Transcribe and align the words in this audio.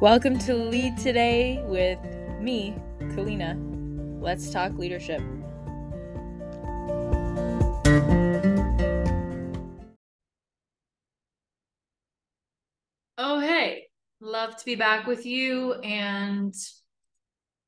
Welcome 0.00 0.38
to 0.38 0.54
Lead 0.54 0.96
Today 0.96 1.62
with 1.66 1.98
me, 2.40 2.74
Kalina. 3.00 3.54
Let's 4.18 4.48
talk 4.48 4.72
leadership. 4.78 5.20
Oh, 13.18 13.40
hey, 13.40 13.88
love 14.22 14.56
to 14.56 14.64
be 14.64 14.74
back 14.74 15.06
with 15.06 15.26
you. 15.26 15.74
And 15.74 16.54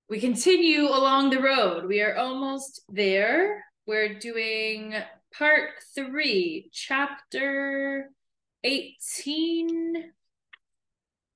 we 0.08 0.18
continue 0.18 0.84
along 0.84 1.28
the 1.28 1.42
road. 1.42 1.84
We 1.84 2.00
are 2.00 2.16
almost 2.16 2.80
there. 2.88 3.62
We're 3.86 4.18
doing 4.18 4.94
part 5.36 5.72
three, 5.94 6.70
chapter 6.72 8.08
18 8.64 10.12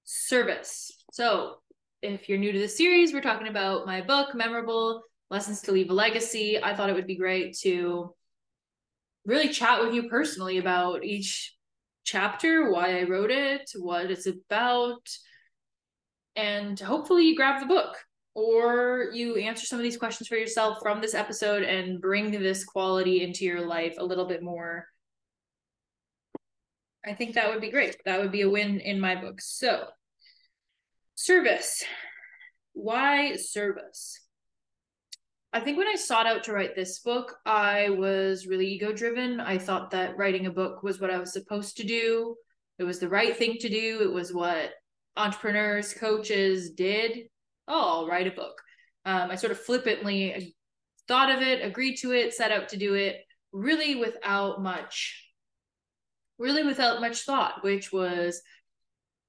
service. 0.06 0.90
So, 1.12 1.56
if 2.00 2.28
you're 2.28 2.38
new 2.38 2.52
to 2.52 2.58
the 2.58 2.68
series, 2.68 3.12
we're 3.12 3.20
talking 3.20 3.48
about 3.48 3.86
my 3.86 4.00
book, 4.00 4.34
Memorable 4.34 5.02
Lessons 5.30 5.60
to 5.62 5.72
Leave 5.72 5.90
a 5.90 5.94
Legacy. 5.94 6.62
I 6.62 6.74
thought 6.74 6.88
it 6.88 6.94
would 6.94 7.06
be 7.06 7.16
great 7.16 7.56
to 7.62 8.14
really 9.24 9.48
chat 9.48 9.82
with 9.82 9.92
you 9.92 10.08
personally 10.08 10.58
about 10.58 11.04
each 11.04 11.54
chapter, 12.04 12.70
why 12.70 13.00
I 13.00 13.02
wrote 13.02 13.32
it, 13.32 13.68
what 13.76 14.10
it's 14.10 14.26
about, 14.26 15.06
and 16.36 16.78
hopefully 16.78 17.24
you 17.24 17.34
grab 17.36 17.60
the 17.60 17.66
book 17.66 17.96
or 18.34 19.08
you 19.12 19.36
answer 19.36 19.66
some 19.66 19.78
of 19.78 19.82
these 19.82 19.96
questions 19.96 20.28
for 20.28 20.36
yourself 20.36 20.78
from 20.82 21.00
this 21.00 21.14
episode 21.14 21.62
and 21.62 22.00
bring 22.00 22.30
this 22.30 22.64
quality 22.64 23.22
into 23.22 23.44
your 23.44 23.66
life 23.66 23.94
a 23.98 24.04
little 24.04 24.26
bit 24.26 24.42
more. 24.42 24.86
I 27.04 27.14
think 27.14 27.34
that 27.34 27.48
would 27.48 27.60
be 27.60 27.70
great. 27.70 27.96
That 28.04 28.20
would 28.20 28.32
be 28.32 28.42
a 28.42 28.50
win 28.50 28.80
in 28.80 29.00
my 29.00 29.14
book. 29.14 29.40
So, 29.40 29.86
Service. 31.18 31.82
Why 32.74 33.36
service? 33.36 34.20
I 35.50 35.60
think 35.60 35.78
when 35.78 35.88
I 35.88 35.94
sought 35.94 36.26
out 36.26 36.44
to 36.44 36.52
write 36.52 36.76
this 36.76 36.98
book, 36.98 37.34
I 37.46 37.88
was 37.88 38.46
really 38.46 38.66
ego 38.66 38.92
driven. 38.92 39.40
I 39.40 39.56
thought 39.56 39.92
that 39.92 40.18
writing 40.18 40.44
a 40.44 40.50
book 40.50 40.82
was 40.82 41.00
what 41.00 41.10
I 41.10 41.16
was 41.16 41.32
supposed 41.32 41.78
to 41.78 41.84
do. 41.84 42.36
It 42.78 42.84
was 42.84 42.98
the 42.98 43.08
right 43.08 43.34
thing 43.34 43.56
to 43.60 43.68
do. 43.70 44.02
It 44.02 44.12
was 44.12 44.34
what 44.34 44.72
entrepreneurs, 45.16 45.94
coaches 45.94 46.72
did. 46.72 47.28
Oh, 47.66 48.00
I'll 48.00 48.06
write 48.06 48.26
a 48.26 48.32
book. 48.32 48.60
Um, 49.06 49.30
I 49.30 49.36
sort 49.36 49.52
of 49.52 49.60
flippantly 49.60 50.54
thought 51.08 51.34
of 51.34 51.40
it, 51.40 51.64
agreed 51.64 51.96
to 52.02 52.12
it, 52.12 52.34
set 52.34 52.52
out 52.52 52.68
to 52.68 52.76
do 52.76 52.92
it, 52.92 53.22
really 53.52 53.94
without 53.94 54.62
much, 54.62 55.32
really 56.36 56.62
without 56.62 57.00
much 57.00 57.22
thought, 57.22 57.64
which 57.64 57.90
was 57.90 58.42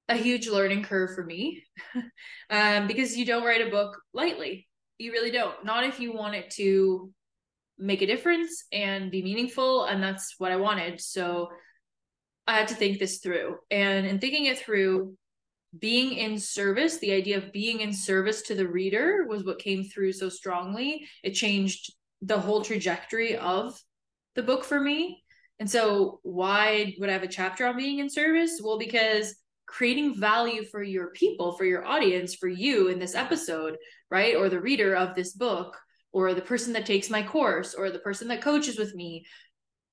a 0.10 0.16
huge 0.16 0.48
learning 0.48 0.84
curve 0.84 1.14
for 1.14 1.24
me 1.24 1.64
um, 2.50 2.88
because 2.88 3.18
you 3.18 3.26
don't 3.26 3.44
write 3.44 3.66
a 3.66 3.70
book 3.70 4.00
lightly. 4.14 4.68
You 4.98 5.12
really 5.12 5.32
don't. 5.32 5.64
Not 5.66 5.84
if 5.84 6.00
you 6.00 6.14
want 6.14 6.36
it 6.36 6.50
to 6.52 7.12
make 7.78 8.02
a 8.02 8.08
difference 8.08 8.66
and 8.72 9.12
be 9.12 9.22
meaningful. 9.22 9.86
And 9.86 10.02
that's 10.02 10.36
what 10.38 10.52
I 10.52 10.56
wanted. 10.56 11.00
So 11.00 11.50
I 12.48 12.54
had 12.54 12.70
to 12.70 12.76
think 12.76 12.98
this 12.98 13.20
through. 13.20 13.58
And 13.70 14.06
in 14.06 14.20
thinking 14.20 14.46
it 14.46 14.58
through, 14.58 15.16
being 15.78 16.14
in 16.14 16.40
service, 16.40 16.98
the 16.98 17.12
idea 17.12 17.38
of 17.38 17.52
being 17.52 17.82
in 17.82 17.94
service 17.94 18.42
to 18.44 18.56
the 18.56 18.68
reader 18.68 19.26
was 19.28 19.44
what 19.44 19.60
came 19.60 19.84
through 19.84 20.14
so 20.14 20.30
strongly. 20.30 21.06
It 21.24 21.32
changed 21.32 21.94
the 22.22 22.40
whole 22.40 22.62
trajectory 22.62 23.36
of 23.38 23.80
the 24.36 24.44
book 24.44 24.64
for 24.64 24.80
me. 24.80 25.24
And 25.60 25.70
so, 25.70 26.20
why 26.24 26.96
would 27.00 27.10
I 27.10 27.14
have 27.14 27.24
a 27.24 27.28
chapter 27.28 27.66
on 27.66 27.78
being 27.78 28.00
in 28.00 28.10
service? 28.10 28.62
Well, 28.64 28.78
because 28.78 29.36
creating 29.68 30.20
value 30.20 30.64
for 30.64 30.82
your 30.82 31.12
people, 31.12 31.52
for 31.52 31.66
your 31.66 31.86
audience, 31.86 32.34
for 32.34 32.48
you 32.48 32.88
in 32.88 33.00
this 33.00 33.14
episode, 33.14 33.78
right? 34.10 34.36
Or 34.36 34.50
the 34.50 34.62
reader 34.62 34.96
of 34.96 35.14
this 35.14 35.34
book, 35.34 35.78
or 36.12 36.34
the 36.34 36.42
person 36.42 36.74
that 36.74 36.86
takes 36.86 37.10
my 37.10 37.22
course, 37.22 37.76
or 37.76 37.92
the 37.92 38.00
person 38.00 38.30
that 38.30 38.42
coaches 38.42 38.80
with 38.80 38.96
me. 38.96 39.26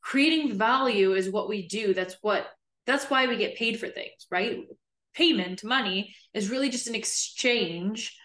Creating 0.01 0.57
value 0.57 1.15
is 1.15 1.31
what 1.31 1.49
we 1.49 1.67
do. 1.67 1.93
That's 1.93 2.17
what 2.23 2.47
that's 2.87 3.11
why 3.11 3.27
we 3.27 3.37
get 3.37 3.57
paid 3.57 3.81
for 3.81 3.89
things, 3.89 4.27
right? 4.31 4.59
Payment, 5.15 5.65
money 5.65 6.15
is 6.35 6.51
really 6.51 6.69
just 6.69 6.87
an 6.87 6.95
exchange 6.95 8.17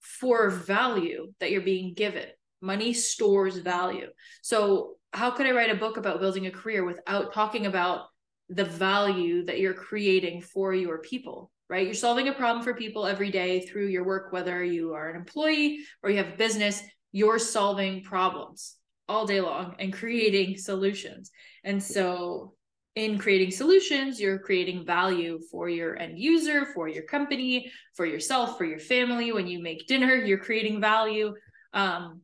for 0.00 0.50
value 0.50 1.32
that 1.40 1.50
you're 1.50 1.60
being 1.60 1.94
given. 1.94 2.26
Money 2.60 2.92
stores 2.92 3.58
value. 3.58 4.08
So, 4.42 4.94
how 5.12 5.30
could 5.30 5.46
I 5.46 5.52
write 5.52 5.70
a 5.70 5.76
book 5.76 5.96
about 5.96 6.20
building 6.20 6.46
a 6.46 6.50
career 6.50 6.84
without 6.84 7.32
talking 7.32 7.66
about 7.66 8.06
the 8.48 8.64
value 8.64 9.44
that 9.44 9.58
you're 9.58 9.74
creating 9.74 10.40
for 10.40 10.74
your 10.74 10.98
people 10.98 11.50
right? 11.68 11.86
You're 11.86 11.94
solving 11.94 12.28
a 12.28 12.32
problem 12.32 12.62
for 12.62 12.74
people 12.74 13.06
every 13.06 13.30
day 13.30 13.60
through 13.60 13.88
your 13.88 14.04
work 14.04 14.32
whether 14.32 14.62
you 14.62 14.92
are 14.92 15.10
an 15.10 15.16
employee 15.16 15.80
or 16.02 16.10
you 16.10 16.18
have 16.18 16.34
a 16.34 16.36
business 16.36 16.82
you're 17.12 17.38
solving 17.38 18.02
problems 18.02 18.76
all 19.08 19.26
day 19.26 19.40
long 19.40 19.76
and 19.78 19.92
creating 19.92 20.56
solutions. 20.56 21.30
And 21.62 21.82
so 21.82 22.54
in 22.96 23.18
creating 23.18 23.50
solutions 23.50 24.20
you're 24.20 24.38
creating 24.38 24.86
value 24.86 25.40
for 25.50 25.68
your 25.68 25.98
end 25.98 26.16
user 26.16 26.64
for 26.64 26.86
your 26.86 27.02
company 27.02 27.70
for 27.94 28.06
yourself 28.06 28.56
for 28.56 28.64
your 28.64 28.78
family. 28.78 29.32
When 29.32 29.46
you 29.46 29.60
make 29.60 29.86
dinner 29.86 30.14
you're 30.14 30.38
creating 30.38 30.80
value. 30.80 31.34
Um, 31.72 32.20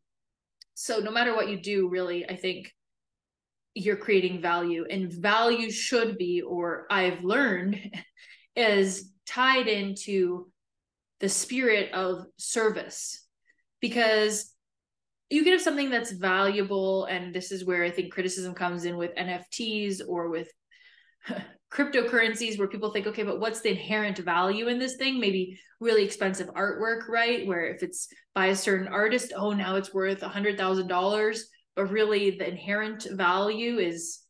so 0.75 1.01
no 1.01 1.11
matter 1.11 1.35
what 1.35 1.49
you 1.49 1.61
do 1.61 1.89
really 1.89 2.29
i 2.29 2.37
think 2.37 2.73
you're 3.85 3.97
creating 3.97 4.41
value 4.41 4.85
and 4.91 5.13
value 5.13 5.71
should 5.71 6.19
be 6.19 6.43
or 6.43 6.87
i've 6.91 7.23
learned 7.25 7.79
is 8.57 9.11
tied 9.27 9.69
into 9.69 10.51
the 11.21 11.29
spirit 11.29 11.93
of 11.93 12.27
service. 12.39 13.27
Because 13.81 14.53
you 15.31 15.45
can 15.45 15.53
have 15.53 15.63
something 15.63 15.91
that's 15.91 16.11
valuable 16.11 17.05
and 17.05 17.33
this 17.33 17.53
is 17.53 17.65
where 17.65 17.85
i 17.85 17.91
think 17.91 18.13
criticism 18.13 18.53
comes 18.53 18.85
in 18.85 18.97
with 18.97 19.15
nfts 19.15 20.01
or 20.07 20.29
with 20.29 20.51
cryptocurrencies 21.73 22.59
where 22.59 22.67
people 22.67 22.91
think 22.91 23.07
okay 23.07 23.23
but 23.23 23.39
what's 23.39 23.61
the 23.61 23.71
inherent 23.71 24.19
value 24.19 24.67
in 24.67 24.79
this 24.79 24.97
thing? 24.97 25.21
Maybe 25.21 25.59
really 25.79 26.05
expensive 26.05 26.49
artwork 26.49 27.09
right? 27.09 27.47
Where 27.47 27.65
if 27.67 27.85
it's 27.85 28.09
by 28.35 28.47
a 28.47 28.57
certain 28.57 28.89
artist 28.89 29.33
oh 29.37 29.53
now 29.53 29.77
it's 29.77 29.95
worth 29.95 30.23
a 30.23 30.29
hundred 30.29 30.59
thousand 30.59 30.89
dollars 30.89 31.49
but 31.81 31.91
really 31.91 32.31
the 32.33 32.47
inherent 32.47 33.07
value 33.11 33.79
is 33.79 34.21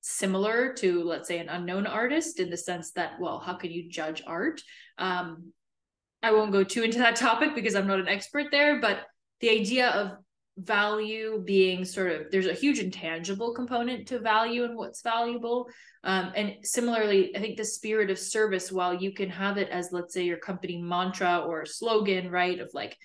similar 0.00 0.72
to 0.74 1.04
let's 1.04 1.28
say 1.28 1.38
an 1.38 1.48
unknown 1.48 1.86
artist 1.86 2.40
in 2.40 2.50
the 2.50 2.56
sense 2.56 2.90
that 2.92 3.12
well 3.20 3.38
how 3.38 3.54
can 3.54 3.70
you 3.70 3.88
judge 3.88 4.22
art? 4.26 4.60
Um 4.98 5.52
i 6.22 6.32
won't 6.32 6.52
go 6.52 6.64
too 6.64 6.82
into 6.82 6.98
that 6.98 7.16
topic 7.26 7.54
because 7.54 7.76
i'm 7.76 7.86
not 7.86 8.00
an 8.00 8.08
expert 8.08 8.46
there 8.50 8.80
but 8.80 9.02
the 9.40 9.50
idea 9.50 9.88
of 9.90 10.18
value 10.58 11.42
being 11.46 11.84
sort 11.84 12.10
of 12.12 12.30
there's 12.32 12.46
a 12.46 12.52
huge 12.52 12.80
intangible 12.80 13.54
component 13.54 14.08
to 14.08 14.18
value 14.18 14.64
and 14.64 14.76
what's 14.76 15.00
valuable. 15.00 15.68
Um, 16.02 16.32
and 16.34 16.56
similarly 16.62 17.36
i 17.36 17.40
think 17.40 17.56
the 17.56 17.64
spirit 17.64 18.10
of 18.10 18.18
service 18.18 18.72
while 18.72 18.94
you 18.94 19.12
can 19.12 19.30
have 19.30 19.58
it 19.58 19.68
as 19.68 19.92
let's 19.92 20.12
say 20.12 20.24
your 20.24 20.38
company 20.38 20.82
mantra 20.82 21.44
or 21.46 21.64
slogan 21.64 22.30
right 22.30 22.58
of 22.58 22.70
like 22.74 22.96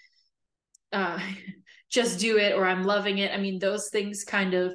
uh 0.92 1.20
just 1.90 2.20
do 2.20 2.38
it 2.38 2.54
or 2.54 2.66
I'm 2.66 2.84
loving 2.84 3.20
it. 3.20 3.32
I 3.32 3.38
mean, 3.38 3.60
those 3.60 3.90
things 3.90 4.24
kind 4.24 4.54
of 4.54 4.74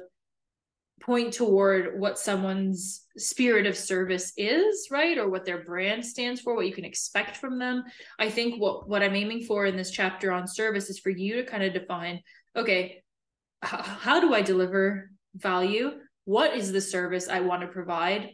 point 1.01 1.33
toward 1.33 1.99
what 1.99 2.19
someone's 2.19 3.05
spirit 3.17 3.65
of 3.65 3.75
service 3.75 4.33
is, 4.37 4.87
right? 4.91 5.17
Or 5.17 5.29
what 5.29 5.45
their 5.45 5.63
brand 5.63 6.05
stands 6.05 6.39
for, 6.39 6.55
what 6.55 6.67
you 6.67 6.73
can 6.73 6.85
expect 6.85 7.37
from 7.37 7.59
them. 7.59 7.83
I 8.19 8.29
think 8.29 8.61
what 8.61 8.87
what 8.87 9.03
I'm 9.03 9.15
aiming 9.15 9.43
for 9.43 9.65
in 9.65 9.75
this 9.75 9.91
chapter 9.91 10.31
on 10.31 10.47
service 10.47 10.89
is 10.89 10.99
for 10.99 11.09
you 11.09 11.37
to 11.37 11.45
kind 11.45 11.63
of 11.63 11.73
define, 11.73 12.21
okay, 12.55 13.03
how, 13.61 13.81
how 13.81 14.19
do 14.19 14.33
I 14.33 14.41
deliver 14.41 15.11
value? 15.35 15.91
What 16.25 16.55
is 16.55 16.71
the 16.71 16.81
service 16.81 17.27
I 17.27 17.41
want 17.41 17.61
to 17.61 17.67
provide? 17.67 18.29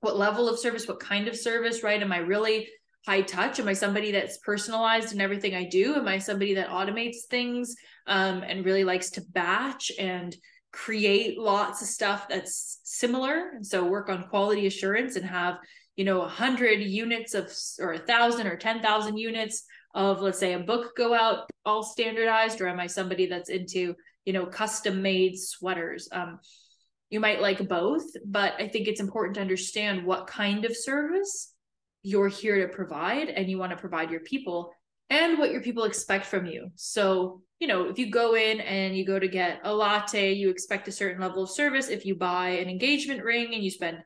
What 0.00 0.16
level 0.16 0.48
of 0.48 0.58
service, 0.58 0.88
what 0.88 1.00
kind 1.00 1.28
of 1.28 1.36
service, 1.36 1.82
right? 1.82 2.00
Am 2.02 2.12
I 2.12 2.18
really 2.18 2.68
high 3.06 3.22
touch? 3.22 3.58
Am 3.58 3.68
I 3.68 3.72
somebody 3.72 4.12
that's 4.12 4.38
personalized 4.38 5.12
in 5.12 5.20
everything 5.20 5.54
I 5.54 5.64
do? 5.64 5.94
Am 5.94 6.06
I 6.06 6.18
somebody 6.18 6.54
that 6.54 6.68
automates 6.68 7.24
things 7.28 7.74
um, 8.06 8.42
and 8.42 8.64
really 8.64 8.84
likes 8.84 9.10
to 9.10 9.22
batch 9.22 9.90
and 9.98 10.36
create 10.72 11.38
lots 11.38 11.82
of 11.82 11.88
stuff 11.88 12.28
that's 12.28 12.80
similar? 12.84 13.50
And 13.54 13.66
so 13.66 13.84
work 13.84 14.08
on 14.08 14.28
quality 14.28 14.66
assurance 14.66 15.16
and 15.16 15.24
have, 15.24 15.56
you 15.96 16.04
know, 16.04 16.22
a 16.22 16.28
hundred 16.28 16.80
units 16.80 17.34
of 17.34 17.52
or 17.78 17.94
a 17.94 17.98
thousand 17.98 18.46
or 18.46 18.56
10,000 18.56 19.16
units 19.16 19.64
of, 19.94 20.20
let's 20.20 20.38
say, 20.38 20.52
a 20.52 20.58
book 20.58 20.96
go 20.96 21.14
out 21.14 21.50
all 21.64 21.82
standardized? 21.82 22.60
Or 22.60 22.68
am 22.68 22.80
I 22.80 22.86
somebody 22.86 23.26
that's 23.26 23.48
into, 23.48 23.94
you 24.24 24.32
know, 24.32 24.46
custom 24.46 25.02
made 25.02 25.38
sweaters? 25.38 26.08
Um, 26.12 26.38
you 27.08 27.18
might 27.18 27.40
like 27.40 27.66
both, 27.66 28.04
but 28.24 28.54
I 28.58 28.68
think 28.68 28.86
it's 28.86 29.00
important 29.00 29.34
to 29.34 29.40
understand 29.40 30.04
what 30.04 30.28
kind 30.28 30.64
of 30.64 30.76
service 30.76 31.49
you're 32.02 32.28
here 32.28 32.66
to 32.66 32.72
provide 32.72 33.28
and 33.28 33.48
you 33.48 33.58
want 33.58 33.70
to 33.70 33.76
provide 33.76 34.10
your 34.10 34.20
people 34.20 34.72
and 35.10 35.38
what 35.38 35.50
your 35.50 35.60
people 35.60 35.84
expect 35.84 36.26
from 36.26 36.46
you. 36.46 36.70
So, 36.76 37.42
you 37.58 37.66
know, 37.66 37.88
if 37.88 37.98
you 37.98 38.10
go 38.10 38.34
in 38.34 38.60
and 38.60 38.96
you 38.96 39.04
go 39.04 39.18
to 39.18 39.28
get 39.28 39.60
a 39.64 39.74
latte, 39.74 40.32
you 40.32 40.50
expect 40.50 40.88
a 40.88 40.92
certain 40.92 41.20
level 41.20 41.42
of 41.42 41.50
service. 41.50 41.88
If 41.88 42.06
you 42.06 42.14
buy 42.14 42.50
an 42.50 42.68
engagement 42.68 43.24
ring 43.24 43.52
and 43.52 43.62
you 43.62 43.70
spend 43.70 43.98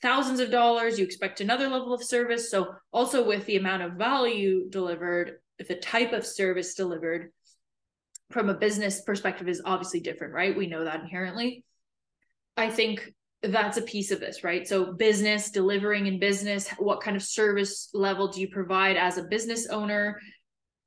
thousands 0.00 0.40
of 0.40 0.50
dollars, 0.50 0.98
you 0.98 1.04
expect 1.04 1.40
another 1.40 1.68
level 1.68 1.92
of 1.92 2.02
service. 2.02 2.50
So, 2.50 2.74
also 2.92 3.26
with 3.26 3.44
the 3.46 3.56
amount 3.56 3.82
of 3.82 3.94
value 3.94 4.70
delivered, 4.70 5.40
if 5.58 5.68
the 5.68 5.74
type 5.74 6.12
of 6.12 6.24
service 6.24 6.74
delivered 6.74 7.32
from 8.30 8.48
a 8.48 8.54
business 8.54 9.00
perspective 9.02 9.48
is 9.48 9.62
obviously 9.64 10.00
different, 10.00 10.34
right? 10.34 10.56
We 10.56 10.68
know 10.68 10.84
that 10.84 11.00
inherently. 11.00 11.64
I 12.56 12.70
think 12.70 13.12
that's 13.42 13.76
a 13.76 13.82
piece 13.82 14.10
of 14.10 14.20
this, 14.20 14.42
right? 14.42 14.66
So, 14.66 14.92
business, 14.92 15.50
delivering 15.50 16.06
in 16.06 16.18
business, 16.18 16.68
what 16.78 17.00
kind 17.00 17.16
of 17.16 17.22
service 17.22 17.88
level 17.94 18.28
do 18.28 18.40
you 18.40 18.48
provide 18.48 18.96
as 18.96 19.16
a 19.16 19.24
business 19.24 19.68
owner? 19.68 20.18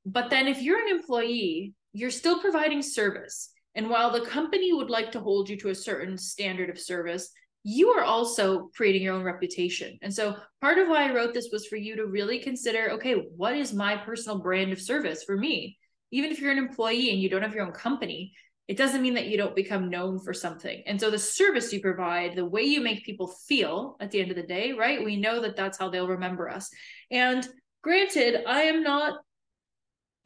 But 0.04 0.30
then, 0.30 0.48
if 0.48 0.60
you're 0.60 0.80
an 0.80 0.94
employee, 0.94 1.74
you're 1.92 2.10
still 2.10 2.40
providing 2.40 2.82
service. 2.82 3.50
And 3.74 3.88
while 3.88 4.10
the 4.10 4.26
company 4.26 4.72
would 4.72 4.90
like 4.90 5.12
to 5.12 5.20
hold 5.20 5.48
you 5.48 5.56
to 5.58 5.70
a 5.70 5.74
certain 5.74 6.18
standard 6.18 6.68
of 6.68 6.78
service, 6.78 7.30
you 7.64 7.88
are 7.90 8.04
also 8.04 8.70
creating 8.74 9.02
your 9.02 9.14
own 9.14 9.22
reputation. 9.22 9.98
And 10.02 10.12
so 10.12 10.36
part 10.60 10.78
of 10.78 10.88
why 10.88 11.08
I 11.08 11.14
wrote 11.14 11.32
this 11.32 11.48
was 11.52 11.66
for 11.66 11.76
you 11.76 11.96
to 11.96 12.06
really 12.06 12.38
consider 12.38 12.90
okay, 12.92 13.14
what 13.14 13.56
is 13.56 13.72
my 13.72 13.96
personal 13.96 14.38
brand 14.38 14.72
of 14.72 14.80
service 14.80 15.22
for 15.24 15.36
me? 15.36 15.78
Even 16.10 16.30
if 16.30 16.40
you're 16.40 16.52
an 16.52 16.58
employee 16.58 17.10
and 17.10 17.20
you 17.20 17.30
don't 17.30 17.42
have 17.42 17.54
your 17.54 17.64
own 17.64 17.72
company, 17.72 18.32
it 18.68 18.76
doesn't 18.76 19.02
mean 19.02 19.14
that 19.14 19.26
you 19.26 19.36
don't 19.36 19.56
become 19.56 19.90
known 19.90 20.18
for 20.20 20.32
something. 20.32 20.82
And 20.86 21.00
so 21.00 21.10
the 21.10 21.18
service 21.18 21.72
you 21.72 21.80
provide, 21.80 22.36
the 22.36 22.44
way 22.44 22.62
you 22.62 22.80
make 22.80 23.04
people 23.04 23.26
feel 23.26 23.96
at 24.00 24.10
the 24.10 24.20
end 24.20 24.30
of 24.30 24.36
the 24.36 24.42
day, 24.42 24.72
right? 24.72 25.04
We 25.04 25.16
know 25.16 25.40
that 25.40 25.56
that's 25.56 25.78
how 25.78 25.88
they'll 25.88 26.08
remember 26.08 26.48
us. 26.48 26.70
And 27.10 27.46
granted, 27.82 28.44
I 28.46 28.62
am 28.62 28.82
not. 28.82 29.18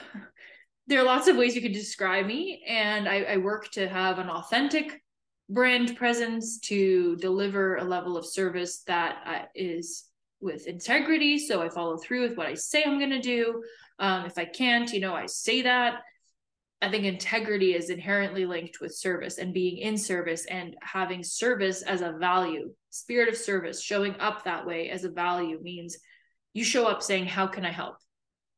there 0.87 0.99
are 0.99 1.05
lots 1.05 1.27
of 1.27 1.37
ways 1.37 1.55
you 1.55 1.61
could 1.61 1.73
describe 1.73 2.25
me, 2.25 2.63
and 2.67 3.07
I, 3.07 3.21
I 3.23 3.37
work 3.37 3.71
to 3.71 3.87
have 3.87 4.19
an 4.19 4.29
authentic 4.29 5.01
brand 5.49 5.95
presence 5.97 6.59
to 6.59 7.15
deliver 7.17 7.77
a 7.77 7.83
level 7.83 8.17
of 8.17 8.25
service 8.25 8.83
that 8.87 9.17
uh, 9.25 9.45
is 9.55 10.05
with 10.39 10.67
integrity. 10.67 11.37
So 11.37 11.61
I 11.61 11.69
follow 11.69 11.97
through 11.97 12.21
with 12.21 12.37
what 12.37 12.47
I 12.47 12.53
say 12.53 12.83
I'm 12.83 12.97
going 12.97 13.11
to 13.11 13.21
do. 13.21 13.63
Um, 13.99 14.25
if 14.25 14.37
I 14.37 14.45
can't, 14.45 14.91
you 14.91 14.99
know, 14.99 15.13
I 15.13 15.25
say 15.25 15.63
that. 15.63 16.01
I 16.81 16.89
think 16.89 17.05
integrity 17.05 17.75
is 17.75 17.91
inherently 17.91 18.45
linked 18.45 18.81
with 18.81 18.95
service 18.95 19.37
and 19.37 19.53
being 19.53 19.77
in 19.77 19.97
service 19.97 20.45
and 20.45 20.75
having 20.81 21.23
service 21.23 21.83
as 21.83 22.01
a 22.01 22.13
value, 22.13 22.73
spirit 22.89 23.29
of 23.29 23.37
service, 23.37 23.81
showing 23.81 24.15
up 24.19 24.43
that 24.43 24.65
way 24.65 24.89
as 24.89 25.03
a 25.03 25.11
value 25.11 25.59
means 25.61 25.97
you 26.53 26.63
show 26.63 26.87
up 26.87 27.03
saying, 27.03 27.27
How 27.27 27.45
can 27.45 27.65
I 27.65 27.71
help? 27.71 27.97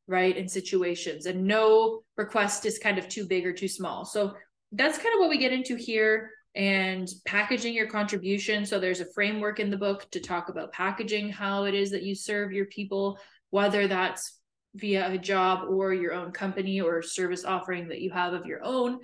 Right. 0.06 0.36
In 0.36 0.48
situations, 0.48 1.26
and 1.26 1.44
no 1.44 2.02
request 2.16 2.66
is 2.66 2.78
kind 2.78 2.98
of 2.98 3.08
too 3.08 3.26
big 3.26 3.46
or 3.46 3.52
too 3.52 3.68
small. 3.68 4.04
So 4.04 4.34
that's 4.72 4.98
kind 4.98 5.14
of 5.14 5.20
what 5.20 5.30
we 5.30 5.38
get 5.38 5.52
into 5.52 5.76
here 5.76 6.30
and 6.54 7.08
packaging 7.24 7.74
your 7.74 7.88
contribution. 7.88 8.64
So 8.64 8.78
there's 8.78 9.00
a 9.00 9.12
framework 9.12 9.60
in 9.60 9.70
the 9.70 9.76
book 9.76 10.10
to 10.12 10.20
talk 10.20 10.48
about 10.48 10.72
packaging 10.72 11.30
how 11.30 11.64
it 11.64 11.74
is 11.74 11.90
that 11.90 12.02
you 12.02 12.14
serve 12.14 12.52
your 12.52 12.66
people, 12.66 13.18
whether 13.50 13.88
that's 13.88 14.38
via 14.74 15.10
a 15.10 15.18
job 15.18 15.68
or 15.68 15.94
your 15.94 16.12
own 16.12 16.32
company 16.32 16.80
or 16.80 17.02
service 17.02 17.44
offering 17.44 17.88
that 17.88 18.00
you 18.00 18.10
have 18.10 18.32
of 18.32 18.46
your 18.46 18.64
own. 18.64 19.00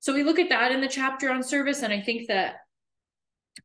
So 0.00 0.12
we 0.12 0.22
look 0.22 0.38
at 0.38 0.50
that 0.50 0.72
in 0.72 0.80
the 0.80 0.88
chapter 0.88 1.30
on 1.30 1.42
service. 1.42 1.82
And 1.82 1.92
I 1.92 2.00
think 2.00 2.28
that 2.28 2.56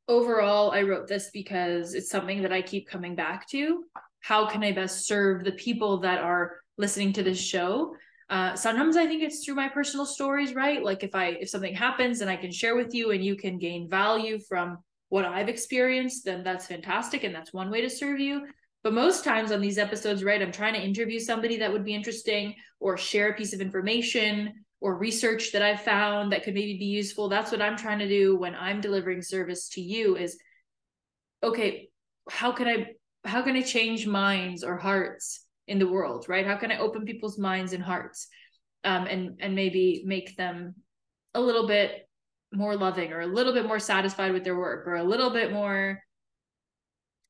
overall, 0.08 0.72
I 0.72 0.84
wrote 0.84 1.08
this 1.08 1.30
because 1.32 1.94
it's 1.94 2.10
something 2.10 2.42
that 2.42 2.54
I 2.54 2.62
keep 2.62 2.88
coming 2.88 3.16
back 3.16 3.48
to. 3.50 3.84
How 4.22 4.48
can 4.48 4.64
I 4.64 4.72
best 4.72 5.06
serve 5.06 5.44
the 5.44 5.52
people 5.52 6.00
that 6.00 6.20
are 6.20 6.58
listening 6.78 7.14
to 7.14 7.24
this 7.24 7.40
show? 7.40 7.96
uh, 8.30 8.56
sometimes 8.56 8.96
i 8.96 9.06
think 9.06 9.24
it's 9.24 9.44
through 9.44 9.56
my 9.56 9.68
personal 9.68 10.06
stories 10.06 10.54
right 10.54 10.84
like 10.84 11.04
if 11.04 11.16
i 11.16 11.30
if 11.42 11.50
something 11.50 11.74
happens 11.74 12.22
and 12.22 12.30
i 12.30 12.36
can 12.36 12.52
share 12.52 12.76
with 12.76 12.94
you 12.94 13.12
and 13.12 13.24
you 13.24 13.36
can 13.36 13.58
gain 13.58 13.90
value 13.90 14.40
from 14.40 14.78
what 15.10 15.26
i've 15.26 15.50
experienced 15.50 16.26
then 16.26 16.44
that's 16.44 16.68
fantastic 16.68 17.24
and 17.24 17.34
that's 17.34 17.54
one 17.54 17.72
way 17.72 17.82
to 17.82 17.90
serve 17.90 18.20
you 18.20 18.46
but 18.84 18.94
most 18.94 19.24
times 19.24 19.52
on 19.52 19.62
these 19.62 19.78
episodes 19.78 20.24
right 20.24 20.42
i'm 20.42 20.52
trying 20.52 20.74
to 20.74 20.82
interview 20.82 21.20
somebody 21.20 21.58
that 21.58 21.72
would 21.72 21.86
be 21.86 21.94
interesting 21.94 22.56
or 22.80 22.98
share 22.98 23.30
a 23.30 23.34
piece 23.34 23.54
of 23.54 23.62
information 23.62 24.54
or 24.82 24.98
research 24.98 25.52
that 25.52 25.62
i've 25.62 25.82
found 25.82 26.32
that 26.32 26.44
could 26.44 26.54
maybe 26.54 26.78
be 26.78 26.86
useful. 26.86 27.30
That's 27.30 27.52
what 27.52 27.62
i'm 27.62 27.78
trying 27.78 28.00
to 28.00 28.08
do 28.08 28.38
when 28.38 28.56
i'm 28.56 28.82
delivering 28.82 29.22
service 29.22 29.70
to 29.70 29.82
you 29.82 30.16
is 30.16 30.38
okay 31.44 31.90
how 32.30 32.52
can 32.52 32.68
i 32.68 32.88
how 33.26 33.42
can 33.42 33.56
i 33.56 33.62
change 33.62 34.08
minds 34.08 34.64
or 34.64 34.78
hearts 34.78 35.46
in 35.68 35.80
the 35.80 35.88
world 35.88 36.26
right? 36.28 36.48
How 36.48 36.56
can 36.56 36.72
i 36.72 36.78
open 36.78 37.06
people's 37.06 37.38
minds 37.38 37.74
and 37.74 37.84
hearts 37.84 38.28
um, 38.84 39.06
and 39.08 39.38
and 39.40 39.56
maybe 39.56 40.04
make 40.06 40.36
them 40.38 40.76
a 41.34 41.42
little 41.42 41.68
bit 41.68 42.08
more 42.52 42.76
loving 42.76 43.14
or 43.14 43.22
a 43.22 43.28
little 43.28 43.54
bit 43.54 43.68
more 43.68 43.80
satisfied 43.80 44.32
with 44.34 44.44
their 44.44 44.58
work 44.58 44.88
or 44.88 44.96
a 44.96 45.04
little 45.04 45.30
bit 45.30 45.52
more 45.52 46.02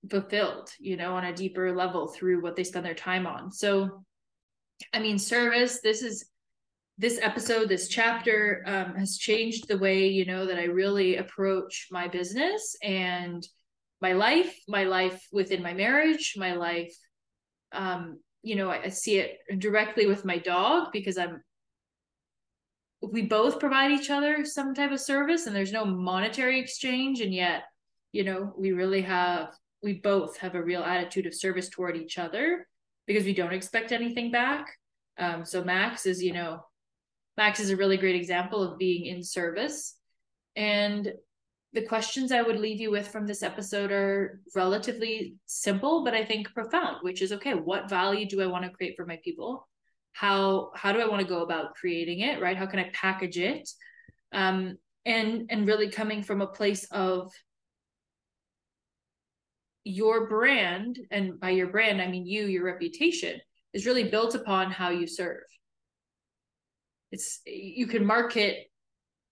fulfilled 0.10 0.70
you 0.80 0.96
know 0.96 1.14
on 1.14 1.26
a 1.26 1.36
deeper 1.36 1.76
level 1.76 2.08
through 2.08 2.42
what 2.42 2.56
they 2.56 2.64
spend 2.64 2.86
their 2.86 2.94
time 2.94 3.28
on. 3.28 3.52
So 3.52 4.04
i 4.94 5.00
mean 5.00 5.20
service 5.20 5.82
this 5.82 6.02
is 6.02 6.30
this 6.98 7.20
episode 7.22 7.68
this 7.68 7.90
chapter 7.90 8.64
um, 8.66 8.96
has 8.96 9.18
changed 9.18 9.68
the 9.68 9.78
way 9.78 10.08
you 10.08 10.26
know 10.26 10.46
that 10.46 10.58
i 10.58 10.64
really 10.64 11.18
approach 11.18 11.88
my 11.92 12.08
business 12.08 12.78
and 12.82 13.46
my 14.02 14.14
life 14.14 14.56
my 14.70 14.86
life 14.86 15.22
within 15.34 15.62
my 15.62 15.74
marriage 15.74 16.36
my 16.38 16.54
life 16.54 16.96
um, 17.72 18.20
you 18.42 18.56
know, 18.56 18.70
I, 18.70 18.84
I 18.84 18.90
see 18.90 19.20
it 19.20 19.38
directly 19.58 20.06
with 20.06 20.26
my 20.26 20.38
dog 20.38 20.92
because 20.92 21.18
I'm 21.18 21.42
we 23.02 23.22
both 23.22 23.60
provide 23.60 23.92
each 23.92 24.10
other 24.10 24.44
some 24.44 24.74
type 24.74 24.92
of 24.92 25.00
service 25.00 25.46
and 25.46 25.56
there's 25.56 25.72
no 25.72 25.86
monetary 25.86 26.60
exchange 26.60 27.22
and 27.22 27.34
yet 27.34 27.64
you 28.12 28.26
know 28.26 28.54
we 28.58 28.74
really 28.74 29.02
have 29.02 29.56
we 29.84 29.94
both 29.94 30.38
have 30.38 30.56
a 30.56 30.64
real 30.64 30.84
attitude 30.84 31.26
of 31.26 31.34
service 31.34 31.70
toward 31.70 31.96
each 31.96 32.18
other 32.18 32.68
because 33.08 33.26
we 33.26 33.34
don't 33.34 33.54
expect 33.54 33.92
anything 33.92 34.32
back 34.32 34.68
um, 35.18 35.46
so 35.46 35.64
max 35.64 36.06
is 36.06 36.22
you 36.22 36.34
know 36.34 36.60
max 37.38 37.60
is 37.60 37.70
a 37.70 37.78
really 37.78 37.98
great 37.98 38.16
example 38.16 38.62
of 38.62 38.78
being 38.78 39.06
in 39.06 39.24
service 39.24 39.96
and 40.56 41.14
the 41.74 41.86
questions 41.86 42.32
I 42.32 42.42
would 42.42 42.60
leave 42.60 42.82
you 42.82 42.90
with 42.90 43.08
from 43.08 43.28
this 43.28 43.44
episode 43.44 43.92
are 43.92 44.42
relatively 44.56 45.36
simple, 45.46 46.04
but 46.04 46.16
I 46.16 46.26
think 46.26 46.52
profound, 46.54 46.98
which 47.02 47.22
is 47.22 47.32
okay, 47.34 47.54
what 47.54 47.90
value 47.90 48.28
do 48.28 48.42
I 48.42 48.48
want 48.48 48.66
to 48.66 48.72
create 48.72 48.96
for 48.98 49.06
my 49.06 49.20
people? 49.24 49.68
How 50.14 50.72
how 50.76 50.92
do 50.92 51.00
I 51.00 51.08
want 51.08 51.22
to 51.22 51.28
go 51.28 51.44
about 51.44 51.76
creating 51.76 52.22
it, 52.22 52.42
right? 52.42 52.58
How 52.58 52.66
can 52.66 52.80
I 52.80 52.90
package 52.94 53.38
it? 53.38 53.70
Um, 54.32 54.78
and 55.06 55.46
and 55.50 55.68
really 55.68 55.90
coming 55.90 56.24
from 56.24 56.42
a 56.42 56.48
place 56.48 56.86
of 56.92 57.32
your 59.90 60.28
brand, 60.28 61.00
and 61.12 61.40
by 61.40 61.52
your 61.52 61.68
brand, 61.68 62.02
I 62.02 62.08
mean 62.08 62.26
you, 62.26 62.46
your 62.46 62.64
reputation 62.64 63.40
is 63.74 63.86
really 63.86 64.06
built 64.06 64.36
upon 64.36 64.72
how 64.72 64.90
you 64.90 65.08
serve. 65.08 65.44
It's 67.12 67.42
you 67.46 67.88
can 67.88 68.06
market 68.06 68.68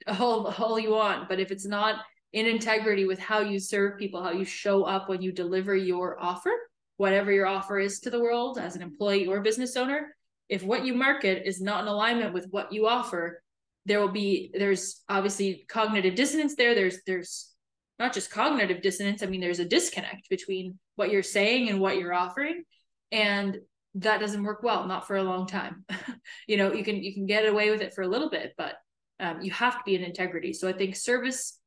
all 0.08 0.48
all 0.48 0.80
you 0.80 0.92
want, 0.92 1.30
but 1.30 1.40
if 1.40 1.52
it's 1.52 1.66
not 1.66 2.02
in 2.34 2.46
integrity 2.46 3.06
with 3.06 3.20
how 3.20 3.40
you 3.40 3.60
serve 3.60 3.98
people, 3.98 4.22
how 4.22 4.32
you 4.32 4.46
show 4.46 4.84
up 4.84 5.10
when 5.10 5.22
you 5.22 5.32
deliver 5.32 5.76
your 5.76 6.22
offer, 6.22 6.52
whatever 6.98 7.32
your 7.32 7.46
offer 7.46 7.80
is 7.80 8.00
to 8.02 8.10
the 8.10 8.20
world 8.20 8.58
as 8.58 8.76
an 8.76 8.82
employee 8.82 9.28
or 9.28 9.42
business 9.42 9.76
owner. 9.76 10.16
If 10.50 10.64
what 10.64 10.86
you 10.86 10.94
market 10.94 11.48
is 11.48 11.62
not 11.62 11.82
in 11.82 11.88
alignment 11.88 12.34
with 12.34 12.48
what 12.52 12.72
you 12.72 12.88
offer, 12.88 13.42
there 13.86 14.00
will 14.00 14.12
be 14.12 14.52
there's 14.54 15.02
obviously 15.08 15.66
cognitive 15.68 16.16
dissonance 16.16 16.56
there. 16.56 16.76
There's 16.76 17.00
there's 17.06 17.54
not 18.00 18.14
just 18.14 18.32
cognitive 18.32 18.82
dissonance. 18.82 19.24
I 19.24 19.26
mean, 19.26 19.42
there's 19.42 19.60
a 19.60 19.66
disconnect 19.66 20.30
between 20.30 20.78
what 20.96 21.12
you're 21.12 21.24
saying 21.24 21.70
and 21.70 21.80
what 21.80 21.98
you're 21.98 22.14
offering. 22.14 22.64
And 23.12 23.58
that 23.96 24.20
doesn't 24.20 24.44
work 24.44 24.62
well, 24.64 24.86
not 24.86 25.08
for 25.08 25.16
a 25.16 25.24
long 25.24 25.48
time. 25.48 25.86
you 26.48 26.58
know, 26.58 26.74
you 26.74 26.84
can 26.84 26.98
you 26.98 27.14
can 27.14 27.26
get 27.26 27.48
away 27.48 27.72
with 27.72 27.82
it 27.82 27.94
for 27.94 28.04
a 28.04 28.08
little 28.08 28.30
bit, 28.30 28.54
but 28.58 28.76
um, 29.20 29.42
you 29.42 29.52
have 29.52 29.78
to 29.78 29.84
be 29.86 29.96
in 29.96 30.04
integrity. 30.04 30.54
So 30.54 30.68
I 30.68 30.74
think 30.74 30.96
service 30.96 31.60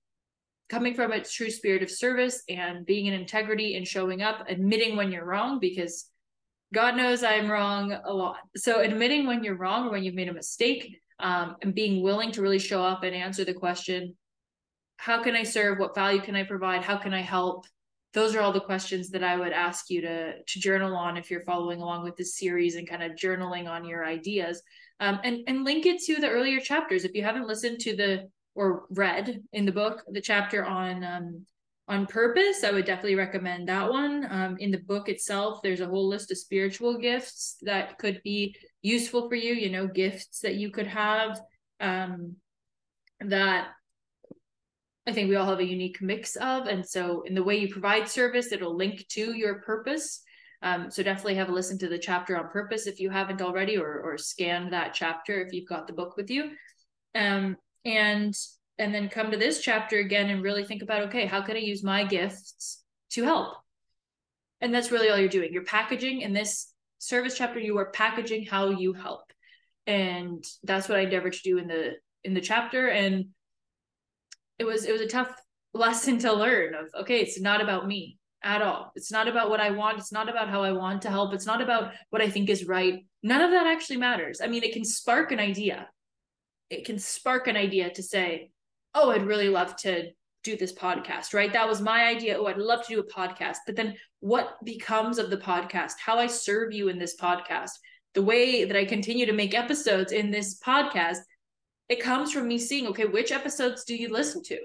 coming 0.69 0.95
from 0.95 1.11
a 1.11 1.25
true 1.25 1.51
spirit 1.51 1.83
of 1.83 1.91
service 1.91 2.43
and 2.49 2.87
being 2.87 3.07
in 3.07 3.15
integrity 3.15 3.77
and 3.77 3.87
showing 3.87 4.23
up, 4.23 4.45
admitting 4.49 4.97
when 4.97 5.11
you're 5.11 5.25
wrong, 5.25 5.59
because 5.59 6.09
God 6.73 6.97
knows 6.97 7.25
I'm 7.25 7.51
wrong 7.51 7.93
a 8.05 8.13
lot. 8.13 8.37
So 8.57 8.81
admitting 8.81 9.27
when 9.27 9.43
you're 9.43 9.57
wrong 9.57 9.89
or 9.89 9.91
when 9.91 10.05
you've 10.05 10.15
made 10.15 10.29
a 10.29 10.33
mistake, 10.33 11.01
um, 11.19 11.57
and 11.63 11.75
being 11.75 12.03
willing 12.03 12.33
to 12.33 12.43
really 12.43 12.59
show 12.59 12.83
up 12.83 13.03
and 13.03 13.15
answer 13.15 13.45
the 13.45 13.55
question, 13.55 14.17
how 15.01 15.23
can 15.23 15.35
I 15.35 15.45
serve? 15.45 15.79
What 15.79 15.95
value 15.95 16.21
can 16.21 16.37
I 16.37 16.45
provide? 16.45 16.83
How 16.83 16.99
can 16.99 17.15
I 17.15 17.23
help? 17.23 17.65
Those 18.13 18.35
are 18.35 18.41
all 18.41 18.53
the 18.53 18.61
questions 18.61 19.09
that 19.11 19.25
I 19.25 19.37
would 19.37 19.53
ask 19.53 19.89
you 19.89 20.03
to 20.03 20.43
to 20.43 20.61
journal 20.61 20.95
on 20.95 21.17
if 21.17 21.31
you're 21.31 21.45
following 21.45 21.81
along 21.81 22.05
with 22.05 22.17
this 22.17 22.37
series 22.37 22.75
and 22.75 22.89
kind 22.89 23.03
of 23.03 23.13
journaling 23.13 23.67
on 23.67 23.87
your 23.87 24.05
ideas. 24.05 24.61
Um, 25.01 25.19
and 25.25 25.39
and 25.47 25.65
link 25.65 25.87
it 25.87 26.03
to 26.03 26.21
the 26.21 26.29
earlier 26.29 26.61
chapters. 26.61 27.05
If 27.05 27.15
you 27.15 27.23
haven't 27.23 27.47
listened 27.49 27.81
to 27.81 27.97
the 27.97 28.29
or 28.55 28.85
read 28.91 29.41
in 29.53 29.65
the 29.65 29.73
book 29.73 30.03
the 30.11 30.21
chapter 30.21 30.65
on 30.65 31.05
um, 31.05 31.47
on 31.89 32.07
purpose 32.07 32.65
i 32.65 32.71
would 32.71 32.85
definitely 32.85 33.15
recommend 33.15 33.69
that 33.69 33.89
one 33.89 34.27
um, 34.31 34.57
in 34.59 34.71
the 34.71 34.79
book 34.79 35.09
itself 35.09 35.61
there's 35.63 35.81
a 35.81 35.87
whole 35.87 36.09
list 36.09 36.31
of 36.31 36.39
spiritual 36.39 36.99
gifts 36.99 37.57
that 37.63 37.97
could 37.99 38.21
be 38.23 38.55
useful 38.83 39.29
for 39.29 39.35
you 39.35 39.55
you 39.55 39.71
know 39.71 39.87
gifts 39.87 40.41
that 40.41 40.57
you 40.57 40.71
could 40.71 40.87
have 40.87 41.41
um, 41.81 42.35
that 43.21 43.69
I 45.11 45.13
think 45.13 45.29
we 45.29 45.35
all 45.35 45.49
have 45.49 45.59
a 45.59 45.65
unique 45.65 46.01
mix 46.01 46.37
of. 46.37 46.69
And 46.69 46.87
so, 46.87 47.23
in 47.23 47.35
the 47.35 47.43
way 47.43 47.57
you 47.57 47.69
provide 47.69 48.09
service, 48.09 48.53
it'll 48.53 48.77
link 48.77 49.09
to 49.09 49.37
your 49.37 49.61
purpose. 49.63 50.23
Um, 50.63 50.89
so, 50.89 51.03
definitely 51.03 51.35
have 51.35 51.49
a 51.49 51.53
listen 51.53 51.79
to 51.79 51.89
the 51.89 51.99
chapter 51.99 52.39
on 52.39 52.49
purpose 52.49 52.87
if 52.87 53.01
you 53.01 53.11
haven't 53.11 53.43
already, 53.43 53.77
or, 53.77 54.01
or 54.03 54.17
scan 54.17 54.71
that 54.71 54.95
chapter 54.95 55.43
if 55.43 55.53
you've 55.53 55.69
got 55.69 55.89
the 55.89 55.93
book 55.93 56.17
with 56.17 56.31
you. 56.31 56.53
Um, 57.17 57.57
and 57.85 58.37
and 58.79 58.95
then 58.95 59.09
come 59.09 59.33
to 59.33 59.37
this 59.37 59.61
chapter 59.61 59.99
again 59.99 60.31
and 60.31 60.45
really 60.45 60.65
think 60.65 60.83
about 60.83 61.09
okay, 61.09 61.27
how 61.27 61.43
can 61.43 61.57
I 61.57 61.61
use 61.61 61.83
my 61.83 62.05
gifts 62.05 62.85
to 63.11 63.25
help? 63.25 63.57
And 64.61 64.73
that's 64.73 64.93
really 64.93 65.11
all 65.11 65.19
you're 65.19 65.29
doing. 65.29 65.53
You're 65.53 65.65
packaging 65.65 66.21
in 66.21 66.33
this 66.33 66.73
service 66.99 67.37
chapter, 67.37 67.59
you 67.59 67.77
are 67.79 67.91
packaging 67.91 68.47
how 68.47 68.71
you 68.71 68.93
help. 68.93 69.25
And 69.89 70.45
that's 70.63 70.89
what 70.89 70.99
I 70.99 71.03
endeavor 71.03 71.31
to 71.31 71.43
do 71.43 71.59
in 71.59 71.67
the 71.67 71.95
in 72.23 72.33
the 72.33 72.41
chapter. 72.41 72.87
And 72.87 73.31
it 74.61 74.67
was 74.67 74.85
it 74.85 74.93
was 74.93 75.01
a 75.01 75.09
tough 75.09 75.35
lesson 75.73 76.19
to 76.19 76.33
learn 76.33 76.75
of 76.75 76.87
okay 77.01 77.21
it's 77.21 77.41
not 77.41 77.61
about 77.61 77.87
me 77.87 78.19
at 78.43 78.63
all. 78.63 78.91
It's 78.97 79.13
not 79.13 79.29
about 79.29 79.51
what 79.51 79.61
i 79.61 79.71
want. 79.71 79.99
It's 79.99 80.13
not 80.13 80.29
about 80.29 80.49
how 80.49 80.63
i 80.63 80.73
want 80.73 81.03
to 81.03 81.11
help. 81.11 81.35
It's 81.35 81.47
not 81.47 81.61
about 81.61 81.93
what 82.11 82.23
i 82.23 82.29
think 82.31 82.49
is 82.49 82.67
right. 82.67 83.05
None 83.23 83.43
of 83.43 83.51
that 83.51 83.67
actually 83.67 83.99
matters. 83.99 84.41
I 84.41 84.47
mean 84.47 84.63
it 84.63 84.73
can 84.73 84.85
spark 84.85 85.33
an 85.33 85.41
idea. 85.41 85.89
It 86.71 86.85
can 86.85 86.99
spark 86.99 87.49
an 87.49 87.57
idea 87.57 87.91
to 87.91 88.03
say 88.03 88.51
oh 88.95 89.11
i'd 89.11 89.27
really 89.27 89.49
love 89.49 89.77
to 89.77 90.11
do 90.43 90.57
this 90.57 90.73
podcast 90.73 91.35
right? 91.35 91.53
That 91.53 91.69
was 91.69 91.81
my 91.81 92.07
idea. 92.07 92.39
Oh 92.39 92.47
i'd 92.47 92.59
love 92.59 92.87
to 92.87 92.95
do 92.95 93.01
a 93.01 93.15
podcast. 93.21 93.59
But 93.67 93.77
then 93.77 93.97
what 94.21 94.57
becomes 94.65 95.19
of 95.19 95.31
the 95.31 95.37
podcast? 95.37 95.95
How 96.05 96.19
i 96.19 96.27
serve 96.27 96.73
you 96.73 96.89
in 96.89 96.99
this 96.99 97.17
podcast? 97.17 97.73
The 98.15 98.23
way 98.23 98.65
that 98.65 98.77
i 98.77 98.85
continue 98.85 99.27
to 99.27 99.33
make 99.33 99.55
episodes 99.55 100.13
in 100.13 100.31
this 100.31 100.59
podcast 100.61 101.19
it 101.91 102.01
comes 102.01 102.33
from 102.33 102.47
me 102.47 102.57
seeing 102.57 102.87
okay 102.87 103.05
which 103.05 103.33
episodes 103.33 103.85
do 103.85 103.95
you 103.95 104.09
listen 104.09 104.43
to? 104.45 104.59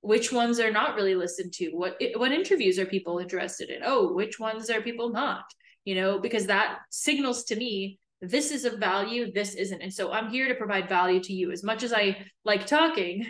Which 0.00 0.32
ones 0.32 0.58
are 0.58 0.72
not 0.72 0.96
really 0.96 1.14
listened 1.14 1.52
to? 1.54 1.68
What 1.68 2.00
what 2.16 2.32
interviews 2.32 2.78
are 2.78 2.86
people 2.86 3.18
interested 3.18 3.68
in? 3.68 3.82
Oh 3.84 4.14
which 4.14 4.40
ones 4.40 4.70
are 4.70 4.80
people 4.80 5.10
not? 5.10 5.44
You 5.84 5.94
know 5.94 6.18
because 6.18 6.46
that 6.46 6.78
signals 6.90 7.44
to 7.44 7.56
me 7.56 8.00
this 8.20 8.50
is 8.50 8.64
of 8.64 8.80
value 8.80 9.30
this 9.32 9.54
isn't. 9.54 9.82
And 9.82 9.92
so 9.92 10.10
i'm 10.10 10.30
here 10.30 10.48
to 10.48 10.54
provide 10.54 10.88
value 10.88 11.20
to 11.20 11.32
you. 11.32 11.52
As 11.52 11.62
much 11.62 11.82
as 11.82 11.92
i 11.92 12.16
like 12.44 12.66
talking 12.66 13.26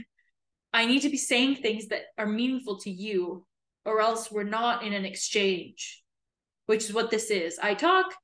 i 0.73 0.87
need 0.87 1.01
to 1.01 1.11
be 1.11 1.17
saying 1.17 1.57
things 1.57 1.89
that 1.89 2.03
are 2.17 2.27
meaningful 2.27 2.79
to 2.79 2.91
you 2.91 3.45
or 3.85 4.01
else 4.01 4.31
we're 4.31 4.45
not 4.45 4.85
in 4.85 4.93
an 4.93 5.05
exchange 5.05 6.03
which 6.67 6.85
is 6.85 6.93
what 6.93 7.11
this 7.11 7.31
is. 7.31 7.59
I 7.61 7.75
talk 7.75 8.15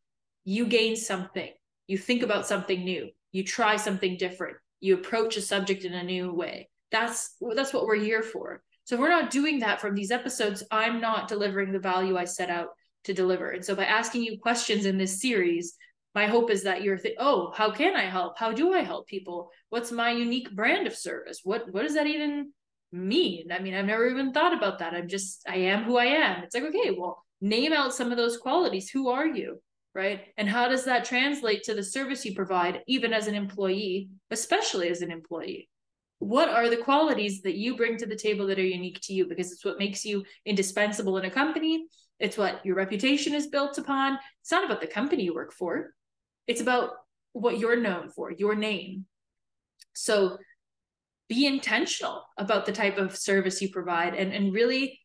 you 0.44 0.66
gain 0.66 0.94
something. 0.94 1.50
You 1.86 1.96
think 1.98 2.22
about 2.22 2.46
something 2.46 2.84
new 2.84 3.10
you 3.34 3.42
try 3.42 3.74
something 3.74 4.16
different. 4.16 4.56
You 4.80 4.94
approach 4.94 5.36
a 5.36 5.42
subject 5.42 5.84
in 5.84 5.92
a 5.92 6.04
new 6.04 6.32
way. 6.32 6.70
That's 6.92 7.34
that's 7.54 7.74
what 7.74 7.84
we're 7.84 7.96
here 7.96 8.22
for. 8.22 8.62
So 8.84 8.94
if 8.94 9.00
we're 9.00 9.08
not 9.08 9.30
doing 9.30 9.58
that 9.58 9.80
from 9.80 9.94
these 9.94 10.12
episodes. 10.12 10.62
I'm 10.70 11.00
not 11.00 11.26
delivering 11.26 11.72
the 11.72 11.80
value 11.80 12.16
i 12.16 12.24
set 12.24 12.48
out 12.48 12.68
to 13.04 13.12
deliver. 13.12 13.50
And 13.50 13.64
so 13.64 13.74
by 13.74 13.86
asking 13.86 14.22
you 14.22 14.38
questions 14.38 14.86
in 14.86 14.96
this 14.96 15.20
series 15.20 15.74
my 16.14 16.28
hope 16.28 16.48
is 16.48 16.62
that 16.62 16.82
you're 16.82 16.96
th- 16.96 17.16
oh 17.18 17.52
how 17.56 17.72
can 17.72 17.96
i 17.96 18.04
help? 18.04 18.38
How 18.38 18.52
do 18.52 18.72
i 18.72 18.82
help 18.82 19.08
people? 19.08 19.50
What's 19.70 19.90
my 19.90 20.12
unique 20.12 20.54
brand 20.54 20.86
of 20.86 20.94
service? 20.94 21.40
What 21.42 21.72
what 21.72 21.82
does 21.82 21.94
that 21.94 22.06
even 22.06 22.52
mean? 22.92 23.50
I 23.50 23.58
mean 23.58 23.74
i've 23.74 23.84
never 23.84 24.08
even 24.08 24.32
thought 24.32 24.56
about 24.56 24.78
that. 24.78 24.94
I'm 24.94 25.08
just 25.08 25.42
i 25.48 25.56
am 25.56 25.82
who 25.82 25.96
i 25.96 26.04
am. 26.04 26.44
It's 26.44 26.54
like 26.54 26.64
okay 26.64 26.92
well 26.96 27.24
name 27.40 27.72
out 27.72 27.92
some 27.92 28.12
of 28.12 28.16
those 28.16 28.36
qualities. 28.36 28.90
Who 28.90 29.08
are 29.08 29.26
you 29.26 29.60
right? 29.94 30.22
And 30.36 30.48
how 30.48 30.68
does 30.68 30.84
that 30.84 31.04
translate 31.04 31.62
to 31.64 31.74
the 31.74 31.82
service 31.82 32.24
you 32.24 32.34
provide, 32.34 32.82
even 32.86 33.12
as 33.12 33.26
an 33.26 33.34
employee, 33.34 34.08
especially 34.30 34.88
as 34.88 35.02
an 35.02 35.10
employee? 35.10 35.68
What 36.18 36.48
are 36.48 36.68
the 36.68 36.78
qualities 36.78 37.42
that 37.42 37.54
you 37.54 37.76
bring 37.76 37.96
to 37.98 38.06
the 38.06 38.16
table 38.16 38.46
that 38.46 38.58
are 38.58 38.64
unique 38.64 39.00
to 39.04 39.12
you? 39.12 39.26
Because 39.26 39.52
it's 39.52 39.64
what 39.64 39.78
makes 39.78 40.04
you 40.04 40.24
indispensable 40.44 41.18
in 41.18 41.24
a 41.24 41.30
company. 41.30 41.86
It's 42.18 42.38
what 42.38 42.64
your 42.64 42.76
reputation 42.76 43.34
is 43.34 43.48
built 43.48 43.78
upon. 43.78 44.18
It's 44.40 44.50
not 44.50 44.64
about 44.64 44.80
the 44.80 44.86
company 44.86 45.24
you 45.24 45.34
work 45.34 45.52
for, 45.52 45.94
it's 46.46 46.60
about 46.60 46.90
what 47.32 47.58
you're 47.58 47.80
known 47.80 48.10
for, 48.10 48.30
your 48.30 48.54
name. 48.54 49.06
So 49.94 50.38
be 51.28 51.46
intentional 51.46 52.24
about 52.36 52.66
the 52.66 52.72
type 52.72 52.98
of 52.98 53.16
service 53.16 53.60
you 53.60 53.70
provide 53.70 54.14
and, 54.14 54.32
and 54.32 54.52
really 54.52 55.00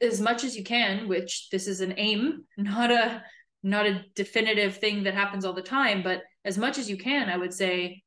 as 0.00 0.20
much 0.20 0.44
as 0.44 0.56
you 0.56 0.64
can, 0.64 1.08
which 1.08 1.48
this 1.50 1.66
is 1.66 1.80
an 1.80 1.94
aim, 1.96 2.44
not 2.56 2.90
a 2.90 3.22
not 3.62 3.86
a 3.86 4.04
definitive 4.14 4.78
thing 4.78 5.04
that 5.04 5.14
happens 5.14 5.44
all 5.44 5.52
the 5.52 5.62
time, 5.62 6.02
but 6.02 6.22
as 6.44 6.58
much 6.58 6.78
as 6.78 6.90
you 6.90 6.96
can, 6.96 7.28
I 7.28 7.36
would 7.36 7.52
say 7.52 8.02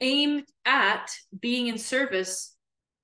aim 0.00 0.44
at 0.64 1.10
being 1.40 1.68
in 1.68 1.78
service 1.78 2.54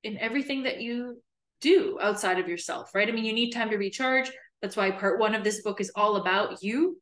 in 0.02 0.18
everything 0.18 0.64
that 0.64 0.80
you 0.80 1.22
do 1.60 1.98
outside 2.00 2.38
of 2.38 2.48
yourself, 2.48 2.94
right? 2.94 3.08
I 3.08 3.12
mean, 3.12 3.24
you 3.24 3.32
need 3.32 3.52
time 3.52 3.70
to 3.70 3.76
recharge. 3.76 4.30
That's 4.60 4.76
why 4.76 4.90
part 4.90 5.18
one 5.18 5.34
of 5.34 5.44
this 5.44 5.62
book 5.62 5.80
is 5.80 5.92
all 5.94 6.16
about 6.16 6.62
you. 6.62 7.00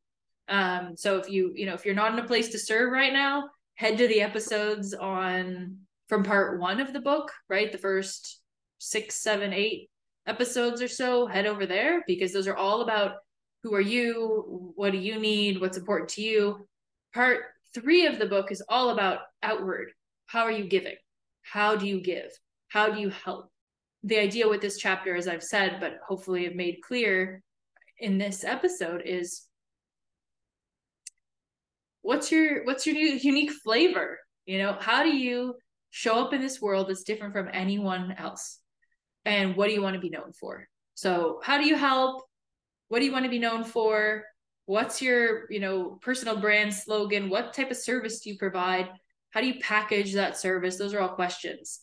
Um, 0.48 0.94
so 0.96 1.18
if 1.18 1.28
you, 1.30 1.52
you 1.54 1.66
know, 1.66 1.74
if 1.74 1.84
you're 1.84 1.94
not 1.94 2.12
in 2.12 2.18
a 2.18 2.26
place 2.26 2.48
to 2.50 2.58
serve 2.58 2.92
right 2.92 3.12
now, 3.12 3.48
head 3.74 3.98
to 3.98 4.08
the 4.08 4.20
episodes 4.20 4.94
on 4.94 5.78
from 6.08 6.22
part 6.22 6.60
one 6.60 6.80
of 6.80 6.92
the 6.92 7.00
book, 7.00 7.32
right? 7.48 7.72
The 7.72 7.78
first 7.78 8.40
six, 8.78 9.16
seven, 9.16 9.52
eight 9.52 9.88
episodes 10.26 10.82
or 10.82 10.88
so, 10.88 11.26
head 11.26 11.46
over 11.46 11.66
there 11.66 12.02
because 12.06 12.32
those 12.32 12.46
are 12.46 12.56
all 12.56 12.82
about 12.82 13.16
who 13.62 13.74
are 13.74 13.80
you? 13.80 14.72
What 14.74 14.92
do 14.92 14.98
you 14.98 15.18
need? 15.18 15.60
What's 15.60 15.76
important 15.76 16.10
to 16.10 16.22
you? 16.22 16.66
Part 17.14 17.44
three 17.74 18.06
of 18.06 18.18
the 18.18 18.26
book 18.26 18.50
is 18.50 18.62
all 18.68 18.90
about 18.90 19.20
outward. 19.42 19.92
How 20.26 20.42
are 20.42 20.52
you 20.52 20.64
giving? 20.64 20.96
How 21.42 21.76
do 21.76 21.86
you 21.86 22.00
give? 22.00 22.30
How 22.68 22.90
do 22.90 23.00
you 23.00 23.10
help? 23.10 23.50
The 24.04 24.18
idea 24.18 24.48
with 24.48 24.60
this 24.60 24.78
chapter, 24.78 25.14
as 25.14 25.28
I've 25.28 25.42
said, 25.42 25.78
but 25.78 25.98
hopefully 26.06 26.44
have 26.44 26.54
made 26.54 26.80
clear 26.82 27.42
in 27.98 28.18
this 28.18 28.42
episode, 28.42 29.02
is 29.04 29.46
what's 32.00 32.32
your 32.32 32.64
what's 32.64 32.86
your 32.86 32.96
unique 32.96 33.52
flavor? 33.52 34.18
You 34.44 34.58
know, 34.58 34.76
how 34.80 35.04
do 35.04 35.16
you 35.16 35.54
show 35.90 36.24
up 36.24 36.32
in 36.32 36.40
this 36.40 36.60
world 36.60 36.88
that's 36.88 37.04
different 37.04 37.32
from 37.32 37.48
anyone 37.52 38.14
else? 38.18 38.58
And 39.24 39.56
what 39.56 39.68
do 39.68 39.74
you 39.74 39.82
want 39.82 39.94
to 39.94 40.00
be 40.00 40.10
known 40.10 40.32
for? 40.32 40.66
So, 40.94 41.40
how 41.44 41.58
do 41.58 41.66
you 41.66 41.76
help? 41.76 42.24
What 42.92 42.98
do 42.98 43.06
you 43.06 43.12
want 43.12 43.24
to 43.24 43.30
be 43.30 43.38
known 43.38 43.64
for? 43.64 44.22
What's 44.66 45.00
your 45.00 45.50
you 45.50 45.60
know 45.60 45.98
personal 46.02 46.36
brand 46.36 46.74
slogan? 46.74 47.30
What 47.30 47.54
type 47.54 47.70
of 47.70 47.78
service 47.78 48.20
do 48.20 48.28
you 48.28 48.36
provide? 48.36 48.90
How 49.30 49.40
do 49.40 49.46
you 49.46 49.60
package 49.62 50.12
that 50.12 50.36
service? 50.36 50.76
Those 50.76 50.92
are 50.92 51.00
all 51.00 51.14
questions 51.14 51.80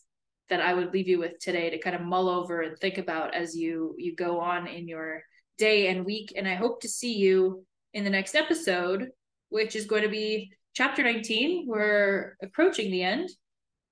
that 0.49 0.61
i 0.61 0.73
would 0.73 0.93
leave 0.93 1.07
you 1.07 1.19
with 1.19 1.37
today 1.39 1.69
to 1.69 1.79
kind 1.79 1.95
of 1.95 2.01
mull 2.01 2.27
over 2.27 2.61
and 2.61 2.77
think 2.77 2.97
about 2.99 3.35
as 3.35 3.55
you 3.55 3.95
you 3.97 4.15
go 4.15 4.39
on 4.39 4.67
in 4.67 4.87
your 4.87 5.23
day 5.57 5.87
and 5.87 6.05
week. 6.05 6.33
And 6.35 6.47
i 6.47 6.53
hope 6.53 6.79
to 6.81 6.87
see 6.87 7.17
you 7.17 7.65
in 7.95 8.03
the 8.03 8.09
next 8.11 8.35
episode 8.35 9.09
which 9.49 9.75
is 9.75 9.85
going 9.85 10.03
to 10.03 10.09
be 10.09 10.51
chapter 10.75 11.01
19 11.01 11.65
we're 11.67 12.35
approaching 12.43 12.91
the 12.91 13.01
end 13.01 13.29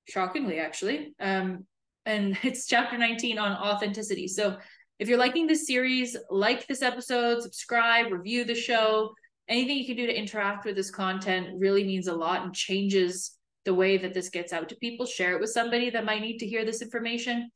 shockingly 0.08 0.60
actually. 0.60 1.16
Um 1.20 1.66
and 2.06 2.38
it's 2.44 2.68
chapter 2.68 2.96
19 2.96 3.40
on 3.40 3.54
authenticity. 3.54 4.28
So 4.28 4.58
if 5.00 5.08
you're 5.08 5.18
liking 5.18 5.48
this 5.48 5.68
series, 5.68 6.18
like 6.30 6.66
this 6.68 6.82
episode, 6.82 7.42
subscribe, 7.42 8.12
review 8.12 8.44
the 8.44 8.56
show. 8.56 9.14
Anything 9.48 9.78
you 9.78 9.86
can 9.86 9.96
do 9.96 10.08
to 10.08 10.18
interact 10.18 10.66
with 10.66 10.76
this 10.76 10.92
content 10.92 11.50
really 11.58 11.84
means 11.84 12.08
a 12.08 12.16
lot 12.16 12.44
and 12.44 12.54
changes 12.54 13.38
the 13.64 13.74
way 13.74 13.98
that 13.98 14.14
this 14.14 14.30
gets 14.30 14.54
out 14.54 14.70
to 14.70 14.76
people. 14.78 15.06
Share 15.06 15.34
it 15.34 15.42
with 15.42 15.52
somebody 15.52 15.90
that 15.92 16.06
might 16.06 16.22
need 16.22 16.40
to 16.40 16.48
hear 16.48 16.66
this 16.66 16.82
information. 16.82 17.50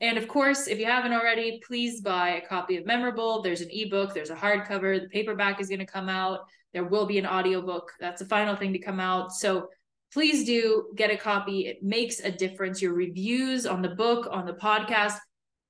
And 0.00 0.18
of 0.18 0.26
course, 0.26 0.66
if 0.66 0.78
you 0.78 0.86
haven't 0.86 1.12
already, 1.12 1.60
please 1.66 2.00
buy 2.00 2.30
a 2.30 2.46
copy 2.46 2.76
of 2.76 2.86
Memorable. 2.86 3.42
There's 3.42 3.60
an 3.60 3.68
ebook, 3.70 4.14
there's 4.14 4.30
a 4.30 4.34
hardcover, 4.34 5.00
the 5.00 5.08
paperback 5.08 5.60
is 5.60 5.68
going 5.68 5.80
to 5.80 5.86
come 5.86 6.08
out. 6.08 6.40
There 6.72 6.84
will 6.84 7.06
be 7.06 7.18
an 7.18 7.26
audiobook. 7.26 7.92
That's 8.00 8.20
the 8.20 8.28
final 8.28 8.56
thing 8.56 8.72
to 8.72 8.78
come 8.78 8.98
out. 8.98 9.32
So 9.32 9.68
please 10.12 10.44
do 10.44 10.90
get 10.96 11.10
a 11.10 11.16
copy. 11.16 11.66
It 11.66 11.82
makes 11.82 12.20
a 12.20 12.30
difference. 12.30 12.80
Your 12.80 12.94
reviews 12.94 13.66
on 13.66 13.82
the 13.82 13.90
book, 13.90 14.26
on 14.30 14.46
the 14.46 14.54
podcast 14.54 15.18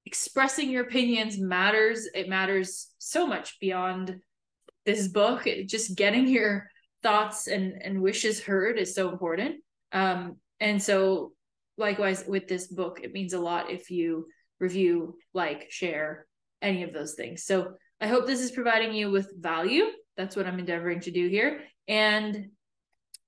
expressing 0.07 0.71
your 0.71 0.83
opinions 0.83 1.39
matters. 1.39 2.09
It 2.15 2.29
matters 2.29 2.89
so 2.99 3.27
much 3.27 3.59
beyond 3.61 4.21
this 4.87 5.09
book. 5.09 5.47
Just 5.67 5.97
getting 5.97 6.29
your 6.29 6.69
thoughts 7.03 7.47
and, 7.47 7.81
and 7.83 8.03
wishes 8.03 8.43
heard 8.43 8.79
is 8.79 8.95
so 8.95 9.11
important. 9.11 9.57
Um, 9.93 10.37
and 10.59 10.83
so, 10.83 11.33
likewise, 11.79 12.25
with 12.27 12.49
this 12.49 12.67
book, 12.67 13.01
it 13.03 13.13
means 13.13 13.33
a 13.33 13.41
lot 13.41 13.71
if 13.71 13.91
you 13.91 14.27
review, 14.59 15.17
like, 15.33 15.71
share 15.71 16.27
any 16.61 16.83
of 16.83 16.93
those 16.93 17.15
things. 17.15 17.45
So, 17.45 17.75
I 18.01 18.07
hope 18.07 18.27
this 18.27 18.41
is 18.41 18.51
providing 18.51 18.95
you 18.95 19.11
with 19.11 19.33
value. 19.39 19.85
That's 20.17 20.35
what 20.35 20.47
I'm 20.47 20.59
endeavoring 20.59 21.01
to 21.01 21.11
do 21.11 21.29
here. 21.29 21.61
And 21.87 22.51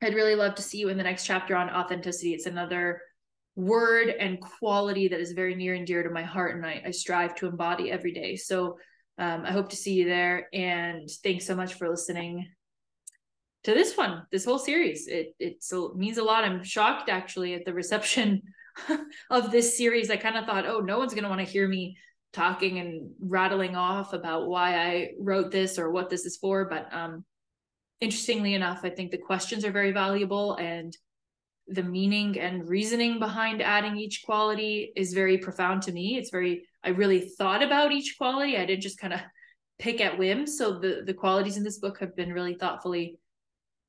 I'd 0.02 0.14
really 0.14 0.35
love 0.35 0.55
to 0.57 0.62
see 0.62 0.79
you 0.79 0.88
in 0.88 0.97
the 0.97 1.05
next 1.05 1.25
chapter 1.25 1.55
on 1.55 1.71
authenticity. 1.71 2.33
It's 2.33 2.47
another 2.47 3.02
word 3.56 4.09
and 4.09 4.40
quality 4.40 5.09
that 5.09 5.21
is 5.21 5.32
very 5.32 5.54
near 5.54 5.75
and 5.75 5.87
dear 5.87 6.02
to 6.02 6.11
my 6.11 6.23
heart 6.23 6.56
and 6.56 6.64
I, 6.64 6.82
I 6.87 6.90
strive 6.90 7.35
to 7.37 7.47
embody 7.47 7.90
every 7.90 8.12
day. 8.12 8.37
So 8.37 8.78
um, 9.18 9.44
I 9.44 9.52
hope 9.52 9.68
to 9.71 9.76
see 9.76 9.92
you 9.94 10.06
there 10.06 10.49
and 10.54 11.09
thanks 11.23 11.47
so 11.47 11.54
much 11.54 11.75
for 11.75 11.88
listening. 11.88 12.49
to 13.64 13.75
this 13.75 13.97
one, 13.97 14.23
this 14.32 14.44
whole 14.44 14.59
series. 14.59 15.06
It 15.06 15.35
it 15.38 15.62
means 15.97 16.18
a 16.18 16.25
lot. 16.25 16.44
I'm 16.44 16.64
shocked 16.64 17.09
actually 17.09 17.54
at 17.54 17.64
the 17.64 17.75
reception 17.75 18.42
of 19.30 19.50
this 19.50 19.76
series. 19.76 20.11
I 20.11 20.16
kind 20.16 20.37
of 20.37 20.47
thought, 20.47 20.66
oh, 20.66 20.80
no 20.80 20.99
one's 20.99 21.14
gonna 21.14 21.28
want 21.28 21.40
to 21.40 21.52
hear 21.52 21.68
me 21.68 21.97
talking 22.32 22.78
and 22.78 23.11
rattling 23.21 23.76
off 23.76 24.14
about 24.14 24.49
why 24.49 24.75
I 24.76 25.11
wrote 25.21 25.50
this 25.50 25.78
or 25.78 25.90
what 25.90 26.09
this 26.11 26.25
is 26.25 26.38
for. 26.38 26.64
But 26.68 26.92
um 26.92 27.25
interestingly 28.00 28.54
enough, 28.54 28.80
I 28.82 28.90
think 28.90 29.11
the 29.11 29.18
questions 29.18 29.64
are 29.64 29.71
very 29.73 29.92
valuable 29.92 30.54
and 30.56 30.97
the 31.69 31.83
meaning 31.83 32.38
and 32.38 32.69
reasoning 32.69 33.19
behind 33.19 33.62
adding 33.62 33.97
each 33.97 34.23
quality 34.25 34.92
is 34.97 35.12
very 35.12 35.38
profound 35.38 35.83
to 35.83 35.92
me. 35.92 36.16
It's 36.16 36.31
very 36.31 36.66
I 36.85 36.90
really 36.90 37.21
thought 37.21 37.62
about 37.62 37.92
each 37.92 38.16
quality. 38.19 38.57
I 38.57 38.66
didn't 38.66 38.83
just 38.83 38.99
kind 38.99 39.12
of 39.12 39.21
pick 39.78 40.00
at 40.00 40.19
whim. 40.19 40.47
So 40.47 40.78
the 40.78 41.02
the 41.07 41.14
qualities 41.14 41.57
in 41.57 41.64
this 41.64 41.78
book 41.78 42.00
have 42.00 42.16
been 42.16 42.33
really 42.33 42.54
thoughtfully 42.54 43.19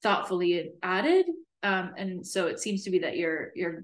thoughtfully 0.01 0.72
added. 0.84 1.25
Um, 1.63 1.94
and 1.98 2.27
so 2.27 2.48
it 2.48 2.60
seems 2.60 2.84
to 2.84 2.92
be 2.92 3.00
that 3.00 3.18
you're 3.18 3.51
you're 3.56 3.84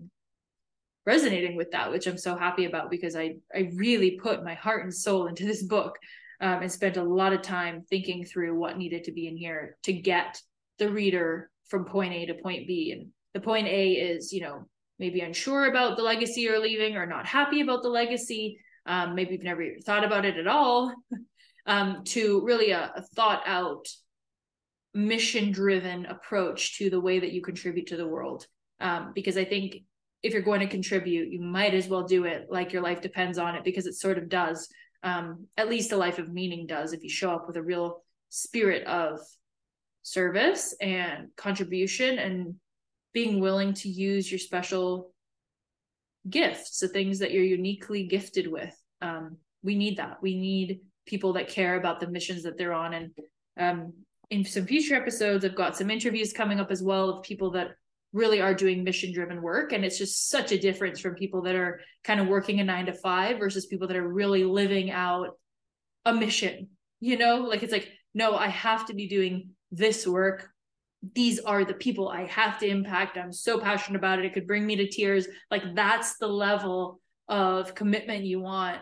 resonating 1.05 1.55
with 1.55 1.72
that, 1.72 1.91
which 1.91 2.08
I'm 2.08 2.17
so 2.17 2.36
happy 2.36 2.65
about 2.65 2.91
because 2.91 3.15
I 3.15 3.36
I 3.53 3.72
really 3.74 4.19
put 4.22 4.43
my 4.43 4.53
heart 4.53 4.84
and 4.84 4.93
soul 4.93 5.27
into 5.27 5.46
this 5.46 5.63
book 5.63 5.98
um, 6.41 6.62
and 6.62 6.72
spent 6.72 6.98
a 6.98 7.03
lot 7.03 7.34
of 7.34 7.41
time 7.41 7.84
thinking 7.89 8.25
through 8.25 8.58
what 8.58 8.77
needed 8.77 9.05
to 9.05 9.12
be 9.12 9.27
in 9.27 9.36
here 9.36 9.77
to 9.84 9.93
get 9.93 10.41
the 10.77 10.89
reader 10.89 11.50
from 11.67 11.86
point 11.86 12.13
A 12.13 12.25
to 12.27 12.34
point 12.36 12.67
B. 12.67 12.91
And 12.91 13.08
the 13.39 13.46
point 13.46 13.67
A 13.67 13.93
is, 13.93 14.34
you 14.34 14.41
know, 14.41 14.67
maybe 15.00 15.22
unsure 15.22 15.67
about 15.67 15.96
the 15.96 16.03
legacy 16.03 16.41
you're 16.41 16.62
leaving 16.62 16.98
or 16.98 17.05
not 17.05 17.25
happy 17.25 17.62
about 17.62 17.84
the 17.84 17.89
legacy. 17.89 18.60
Um, 18.86 19.15
maybe 19.15 19.31
you've 19.31 19.43
never 19.43 19.65
thought 19.86 20.03
about 20.03 20.25
it 20.25 20.36
at 20.36 20.48
all. 20.48 20.93
um, 21.65 22.03
to 22.05 22.41
really 22.43 22.72
a, 22.72 22.91
a 22.96 23.01
thought 23.15 23.43
out, 23.46 23.88
mission 24.93 25.51
driven 25.51 26.05
approach 26.08 26.79
to 26.79 26.89
the 26.89 27.00
way 27.00 27.19
that 27.19 27.31
you 27.31 27.41
contribute 27.41 27.88
to 27.88 27.98
the 27.98 28.08
world. 28.08 28.46
Um, 28.81 29.12
because 29.15 29.38
I 29.38 29.46
think 29.46 29.84
if 30.22 30.34
you're 30.34 30.41
going 30.41 30.60
to 30.60 30.67
contribute, 30.67 31.31
you 31.31 31.39
might 31.39 31.74
as 31.74 31.88
well 31.88 32.03
do 32.03 32.25
it 32.25 32.48
like 32.50 32.74
your 32.74 32.81
life 32.81 33.01
depends 33.01 33.38
on 33.38 33.55
it 33.55 33.63
because 33.63 33.86
it 33.86 33.93
sort 33.93 34.17
of 34.17 34.27
does. 34.27 34.67
Um, 35.01 35.46
at 35.55 35.69
least 35.69 35.93
a 35.93 35.98
life 35.98 36.19
of 36.19 36.27
meaning 36.27 36.67
does 36.67 36.91
if 36.91 37.03
you 37.03 37.10
show 37.10 37.31
up 37.31 37.48
with 37.48 37.55
a 37.55 37.63
real 37.63 38.03
spirit 38.27 38.86
of 38.86 39.22
service 40.01 40.75
and 40.81 41.29
contribution 41.38 42.19
and 42.19 42.55
being 43.13 43.39
willing 43.39 43.74
to 43.74 43.89
use 43.89 44.32
your 44.32 44.39
special 44.39 45.12
gifts, 46.30 46.80
the 46.80 46.88
things 46.88 47.20
that 47.20 47.32
you're 47.32 47.44
uniquely 47.44 48.08
gifted 48.08 48.48
with. 48.51 48.75
Um, 49.01 49.38
we 49.63 49.75
need 49.75 49.98
that. 49.98 50.22
We 50.22 50.39
need 50.39 50.82
people 51.06 51.34
that 51.34 51.50
care 51.50 51.75
about 51.75 52.00
the 52.00 52.08
missions 52.08 52.44
that 52.44 52.58
they're 52.58 52.74
on. 52.74 52.94
And 52.94 53.12
um, 53.58 53.94
in 54.30 54.46
some 54.46 54.66
future 54.66 54.96
episodes, 54.96 55.44
I've 55.44 55.56
got 55.56 55.78
some 55.78 55.89
interviews 55.89 56.34
coming 56.34 56.60
up 56.60 56.72
as 56.72 56.84
well 56.84 57.10
of 57.10 57.24
people 57.24 57.51
that 57.51 57.70
really 58.13 58.42
are 58.42 58.54
doing 58.54 58.84
mission 58.84 59.13
driven 59.13 59.42
work. 59.42 59.72
And 59.72 59.86
it's 59.86 59.98
just 59.98 60.30
such 60.30 60.51
a 60.51 60.58
difference 60.58 61.00
from 61.00 61.16
people 61.16 61.42
that 61.44 61.56
are 61.56 61.82
kind 62.04 62.20
of 62.20 62.28
working 62.28 62.60
a 62.60 62.63
nine 62.63 62.86
to 62.88 62.94
five 62.94 63.39
versus 63.39 63.66
people 63.66 63.88
that 63.88 63.98
are 63.98 64.08
really 64.08 64.44
living 64.44 64.92
out 64.92 65.38
a 66.06 66.13
mission. 66.13 66.70
You 67.00 67.18
know, 67.18 67.38
like 67.38 67.63
it's 67.63 67.72
like, 67.72 67.89
no, 68.13 68.36
I 68.36 68.48
have 68.48 68.88
to 68.88 68.94
be 68.94 69.08
doing 69.08 69.51
this 69.72 70.06
work 70.06 70.50
these 71.15 71.39
are 71.39 71.63
the 71.63 71.74
people 71.74 72.10
I 72.10 72.25
have 72.25 72.60
to 72.60 72.68
impact. 72.68 73.18
I'm 73.18 73.32
so 73.32 73.60
passionate 73.60 73.98
about 73.98 74.20
it. 74.20 74.25
It 74.25 74.34
could 74.34 74.48
bring 74.48 74.65
me 74.65 74.75
to 74.77 74.89
tears. 74.89 75.27
Like 75.50 75.75
that's 75.75 76.18
the 76.18 76.27
level 76.27 77.00
of 77.27 77.75
commitment 77.75 78.25
you 78.25 78.41
want 78.41 78.79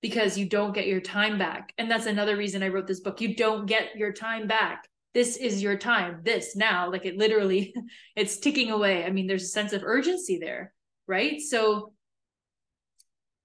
because 0.00 0.38
you 0.38 0.48
don't 0.48 0.74
get 0.74 0.86
your 0.86 1.00
time 1.00 1.38
back. 1.38 1.72
And 1.78 1.90
that's 1.90 2.06
another 2.06 2.36
reason 2.36 2.62
I 2.62 2.68
wrote 2.68 2.86
this 2.86 3.00
book. 3.00 3.20
You 3.20 3.34
don't 3.34 3.66
get 3.66 3.96
your 3.96 4.12
time 4.12 4.46
back. 4.46 4.88
This 5.14 5.36
is 5.36 5.62
your 5.62 5.76
time. 5.76 6.20
This 6.22 6.54
now, 6.54 6.90
like 6.92 7.04
it 7.04 7.16
literally, 7.16 7.74
it's 8.16 8.38
ticking 8.38 8.70
away. 8.70 9.04
I 9.04 9.10
mean, 9.10 9.26
there's 9.26 9.44
a 9.44 9.46
sense 9.46 9.72
of 9.72 9.82
urgency 9.82 10.38
there, 10.38 10.72
right? 11.08 11.40
So 11.40 11.92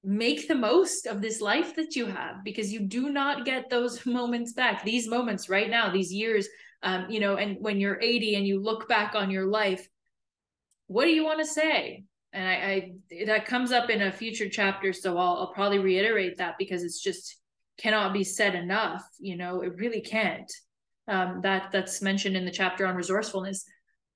make 0.04 0.48
the 0.48 0.56
most 0.56 1.08
of 1.08 1.22
this 1.22 1.40
life 1.42 1.76
that 1.78 1.96
you 1.96 2.06
have 2.06 2.44
because 2.44 2.72
you 2.72 2.82
do 2.82 3.10
not 3.10 3.46
get 3.46 3.70
those 3.70 4.06
moments 4.06 4.54
back. 4.54 4.84
These 4.84 5.08
moments 5.08 5.50
right 5.50 5.70
now, 5.70 5.92
these 5.92 6.14
years, 6.14 6.48
um, 6.84 7.10
you 7.10 7.20
know, 7.20 7.38
and 7.38 7.58
when 7.60 7.80
you're 7.80 8.00
80 8.02 8.36
and 8.36 8.48
you 8.48 8.62
look 8.62 8.88
back 8.88 9.16
on 9.16 9.32
your 9.32 9.46
life, 9.46 9.88
what 10.88 11.06
do 11.06 11.12
you 11.12 11.24
want 11.24 11.40
to 11.40 11.46
say? 11.46 12.04
and 12.34 12.48
I, 12.48 12.54
I 12.54 13.26
that 13.26 13.46
comes 13.46 13.72
up 13.72 13.90
in 13.90 14.02
a 14.02 14.12
future 14.12 14.50
chapter 14.50 14.92
so 14.92 15.18
I'll, 15.18 15.38
I'll 15.38 15.54
probably 15.54 15.80
reiterate 15.80 16.38
that 16.38 16.56
because 16.58 16.84
it's 16.84 17.02
just 17.02 17.38
cannot 17.78 18.14
be 18.14 18.24
said 18.24 18.56
enough 18.56 19.04
you 19.20 19.38
know 19.38 19.62
it 19.62 19.76
really 19.78 20.02
can't. 20.02 20.52
Um, 21.08 21.42
that 21.44 21.72
that's 21.72 22.02
mentioned 22.02 22.38
in 22.38 22.46
the 22.46 22.52
chapter 22.52 22.88
on 22.88 22.96
resourcefulness. 22.96 23.66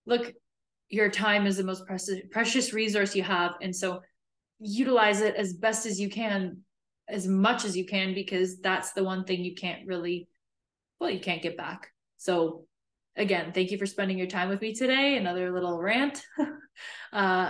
Look 0.05 0.33
your 0.89 1.09
time 1.09 1.45
is 1.45 1.57
the 1.57 1.63
most 1.63 1.85
precious 1.85 2.21
precious 2.31 2.73
resource 2.73 3.15
you 3.15 3.23
have 3.23 3.53
and 3.61 3.75
so 3.75 4.01
utilize 4.59 5.21
it 5.21 5.35
as 5.35 5.53
best 5.53 5.85
as 5.85 5.99
you 5.99 6.09
can 6.09 6.57
as 7.09 7.27
much 7.27 7.65
as 7.65 7.75
you 7.75 7.85
can 7.85 8.13
because 8.13 8.59
that's 8.59 8.93
the 8.93 9.03
one 9.03 9.23
thing 9.23 9.43
you 9.43 9.53
can't 9.53 9.85
really 9.85 10.27
well 10.99 11.09
you 11.09 11.19
can't 11.19 11.41
get 11.41 11.57
back 11.57 11.91
so 12.17 12.65
again, 13.15 13.51
thank 13.51 13.71
you 13.71 13.77
for 13.77 13.85
spending 13.85 14.17
your 14.17 14.27
time 14.27 14.49
with 14.49 14.61
me 14.61 14.73
today. 14.73 15.17
Another 15.17 15.51
little 15.51 15.79
rant. 15.79 16.23
uh, 16.39 16.45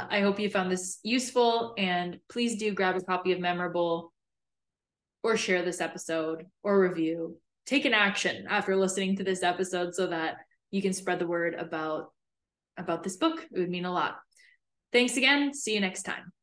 I 0.10 0.22
hope 0.22 0.40
you 0.40 0.50
found 0.50 0.72
this 0.72 1.00
useful 1.04 1.74
and 1.78 2.20
please 2.30 2.58
do 2.58 2.74
grab 2.74 2.96
a 2.96 3.02
copy 3.02 3.34
of 3.34 3.40
Memorable 3.40 4.14
or 5.24 5.36
share 5.38 5.64
this 5.64 5.82
episode 5.82 6.46
or 6.64 6.80
review. 6.80 7.38
Take 7.66 7.86
an 7.86 7.94
action 7.94 8.46
after 8.50 8.76
listening 8.76 9.18
to 9.18 9.24
this 9.24 9.44
episode 9.44 9.94
so 9.94 10.08
that 10.08 10.38
you 10.72 10.82
can 10.82 10.94
spread 10.94 11.20
the 11.20 11.28
word 11.28 11.54
about 11.54 12.12
about 12.78 13.04
this 13.04 13.18
book. 13.18 13.46
It 13.52 13.60
would 13.60 13.70
mean 13.70 13.86
a 13.86 13.92
lot. 13.92 14.18
Thanks 14.94 15.18
again. 15.18 15.54
See 15.54 15.74
you 15.74 15.82
next 15.82 16.04
time. 16.04 16.37